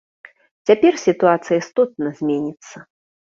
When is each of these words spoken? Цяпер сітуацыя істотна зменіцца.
Цяпер 0.69 0.93
сітуацыя 1.01 1.57
істотна 1.63 2.07
зменіцца. 2.21 2.77